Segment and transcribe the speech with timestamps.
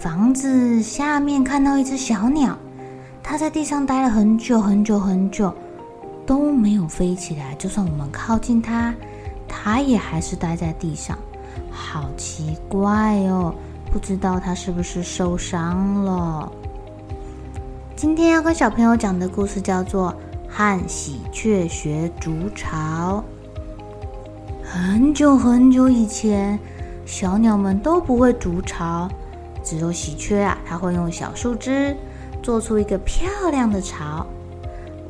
[0.00, 2.56] 房子下面看到一只小鸟，
[3.22, 5.54] 它在地上待了很久很久很久，
[6.24, 7.54] 都没有飞起来。
[7.56, 8.94] 就算我们靠近它，
[9.46, 11.18] 它也还是待在地上，
[11.70, 13.54] 好奇怪哦！
[13.92, 16.50] 不知道它是不是受伤了？
[17.94, 20.14] 今天要跟小朋友讲的故事叫做。
[20.52, 23.22] 和喜鹊学筑巢。
[24.64, 26.58] 很久很久以前，
[27.06, 29.08] 小鸟们都不会筑巢，
[29.70, 31.96] 只有喜鹊啊，它会用小树枝
[32.42, 34.26] 做出一个漂亮的巢。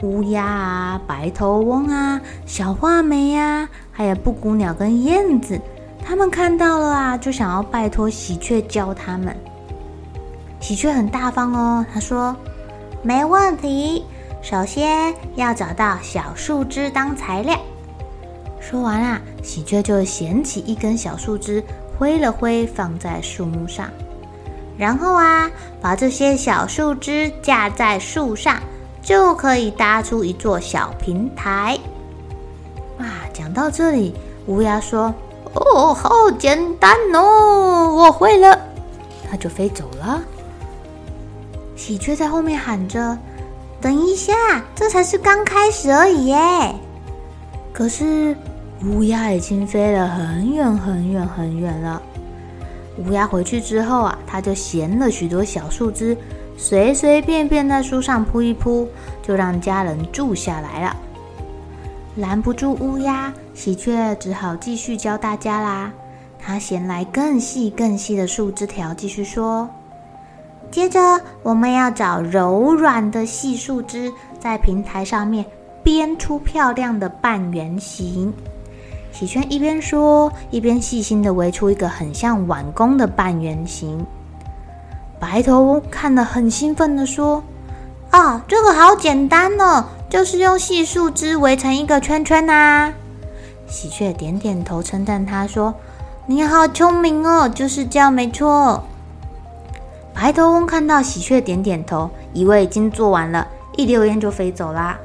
[0.03, 5.58] 乌鸦啊，白头翁啊，小画眉呀，还有布谷鸟跟燕子，
[6.05, 9.34] 他们看到了啊，就想要拜托喜鹊教他们。
[10.61, 12.36] 喜鹊很大方哦，他说
[13.03, 14.05] ：“没问题。”
[14.42, 17.58] 首先要找到小树枝当材料。
[18.61, 21.64] 说完啊，喜鹊就捡起一根小树枝，
[21.98, 23.88] 挥了挥，放在树木上。
[24.80, 25.50] 然后啊，
[25.82, 28.56] 把这些小树枝架在树上，
[29.02, 31.78] 就可以搭出一座小平台。
[32.98, 34.14] 哇，讲到这里，
[34.46, 35.12] 乌鸦说
[35.52, 38.58] ：“哦，好简单哦，我会了。”
[39.30, 40.22] 它就飞走了。
[41.76, 43.19] 喜鹊在后面喊着。
[43.82, 44.32] 等一下，
[44.74, 46.74] 这才是刚开始而已耶！
[47.70, 48.34] 可是
[48.86, 52.00] 乌鸦已经飞了很远很远很远了。
[53.00, 56.16] 乌鸦回去之后啊，它就衔了许多小树枝，
[56.56, 58.88] 随随便便在树上铺一铺，
[59.22, 60.97] 就让家人住下来了。
[62.16, 65.93] 拦不住乌鸦，喜鹊只好继续教大家啦。
[66.38, 69.69] 他衔来更细更细的树枝条，继续说。
[70.71, 75.44] 接着，我们要找柔软的细树枝，在平台上面
[75.82, 78.32] 编出漂亮的半圆形。
[79.12, 84.06] 喜鹊一边说，一边细心地围出一个很像碗弓的半圆形。
[85.19, 87.43] 白头翁看了很兴奋的说
[88.10, 92.93] ：“啊，这个好简单哦，就是用细树枝围成一个圈圈呐。”
[93.69, 95.75] 喜鹊点点头，称赞他说
[96.26, 98.84] ：“你好聪明哦，就是这样，没错。”
[100.15, 104.99] 白头翁看到喜鹊点点头，以为已经做完了，一溜烟就飞走啦。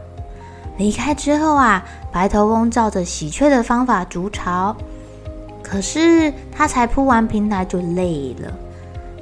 [0.78, 4.76] 离开之后啊，白头翁照着喜鹊的方法筑巢，
[5.64, 8.52] 可是他才铺完平台就累了，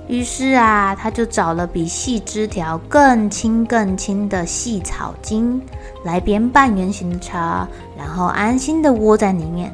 [0.08, 5.62] 于是啊，他就找了比细枝条更轻更轻的细草茎
[6.04, 9.74] 来编半圆形的巢，然后安心的窝在里面。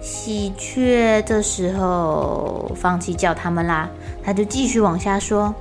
[0.00, 3.88] 喜鹊这时候放弃叫他们啦，
[4.22, 5.54] 他就继续往下说。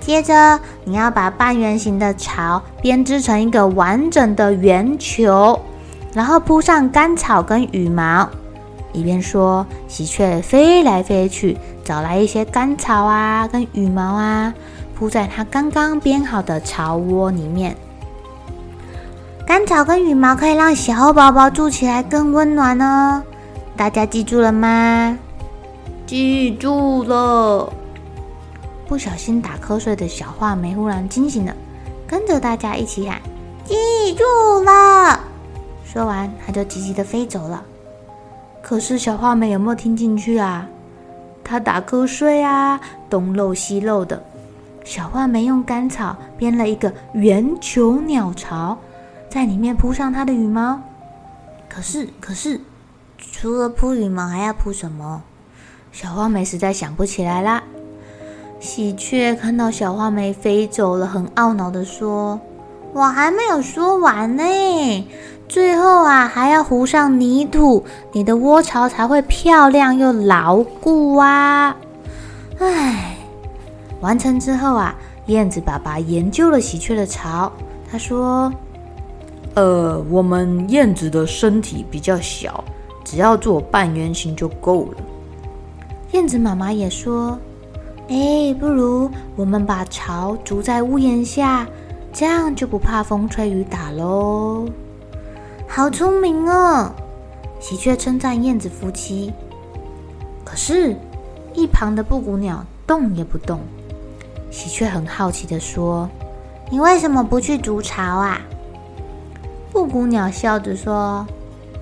[0.00, 5.60] 接着你要把半圆形的巢编织成一个完整的圆球，
[6.14, 8.28] 然后铺上干草跟羽毛。
[8.92, 14.54] 一边说，喜鹊飞来飞去，找来一些干草啊跟羽毛啊，
[14.98, 17.76] 铺在它刚刚编好的巢窝里面。
[19.46, 23.22] 干草跟羽毛可以让小宝宝住起来更温暖哦。
[23.76, 25.18] 大家记住了吗？
[26.06, 27.70] 记住了。
[28.88, 31.54] 不小心打瞌睡的小画眉忽然惊醒了，
[32.06, 33.20] 跟着大家一起喊
[33.66, 33.74] ：“记
[34.14, 34.24] 住
[34.64, 35.20] 了！”
[35.84, 37.62] 说完，他就急急的飞走了。
[38.62, 40.66] 可是小画眉有没有听进去啊？
[41.44, 42.80] 他打瞌睡啊，
[43.10, 44.22] 东漏西漏的。
[44.84, 48.76] 小画眉用干草编了一个圆球鸟巢，
[49.28, 50.80] 在里面铺上它的羽毛。
[51.68, 52.58] 可是，可是。
[53.32, 55.22] 除了铺羽毛，还要铺什么？
[55.92, 57.62] 小画眉实在想不起来啦。
[58.60, 62.38] 喜鹊看到小画眉飞走了，很懊恼地说
[62.92, 64.42] ：“我还没有说完呢，
[65.48, 71.76] 最后啊，还要糊上泥土，你的窝巢才会漂亮又牢固啊！”
[72.58, 73.16] 唉，
[74.00, 74.94] 完成之后啊，
[75.26, 77.52] 燕子爸爸研究了喜鹊的巢。
[77.90, 78.52] 他说
[79.54, 82.62] ：“呃，我们燕子的身体比较小，
[83.04, 84.98] 只要做半圆形就够了。”
[86.12, 87.38] 燕子妈妈也说
[88.08, 91.66] ：“哎，不如我们把巢筑在屋檐下，
[92.12, 94.66] 这样就不怕风吹雨打喽。”
[95.68, 96.90] 好聪明哦！
[97.60, 99.32] 喜鹊称赞燕子夫妻。
[100.42, 100.96] 可是，
[101.52, 103.60] 一旁的布谷鸟动也不动。
[104.50, 106.08] 喜鹊很好奇地说
[106.72, 108.40] ：“你为什么不去筑巢啊？”
[109.70, 111.26] 布谷鸟笑着说：“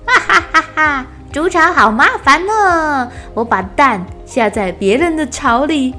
[0.04, 3.08] 哈哈哈哈，筑巢好麻烦呢！
[3.32, 5.94] 我把蛋下在别人的巢里，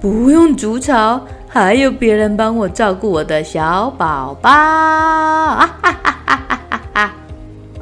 [0.00, 7.12] 不用筑巢，还有别人帮我照顾我的小宝宝。”啊哈哈哈哈哈哈！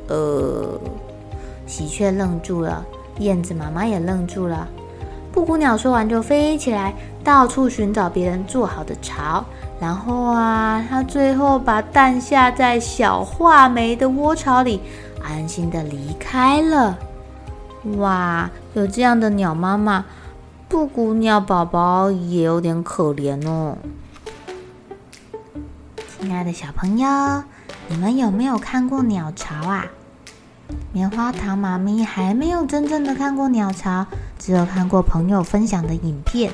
[0.09, 0.81] 呃，
[1.67, 2.85] 喜鹊愣住了，
[3.19, 4.67] 燕子妈妈也愣住了。
[5.33, 9.45] 布谷鸟说完就飞起来，到处寻找别人做好的巢。
[9.79, 14.81] 然后啊，它最后把蛋下在小画眉的窝巢里，
[15.23, 16.97] 安心的离开了。
[17.99, 20.03] 哇，有这样的鸟妈妈，
[20.69, 23.79] 布谷鸟宝宝也有点可怜哦。
[26.19, 27.09] 亲爱的小朋友，
[27.89, 29.87] 你们有没有看过鸟巢啊？
[30.93, 34.07] 棉花糖妈咪还没有真正的看过鸟巢，
[34.41, 36.53] 只有看过朋友分享的影片。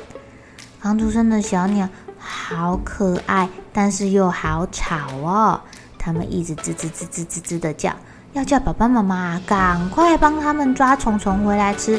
[0.82, 1.88] 刚出生的小鸟
[2.19, 5.59] 好可爱，但是又好吵哦。
[5.99, 7.94] 它们一直吱吱吱吱吱吱的叫，
[8.35, 11.99] 要叫爸爸妈妈赶快帮它们抓虫虫回来吃，